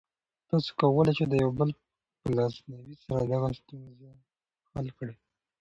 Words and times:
تاسو 0.49 0.69
کولی 0.79 1.11
شئ 1.17 1.25
د 1.29 1.33
یو 1.43 1.51
بل 1.59 1.69
په 2.21 2.27
لاسنیوي 2.37 2.95
سره 3.03 3.21
دغه 3.31 3.49
ستونزه 3.59 4.09
حل 4.71 4.87
کړئ. 4.97 5.15